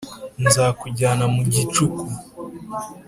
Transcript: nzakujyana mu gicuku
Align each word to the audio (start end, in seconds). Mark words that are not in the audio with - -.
nzakujyana 0.45 1.25
mu 1.33 1.41
gicuku 1.53 2.05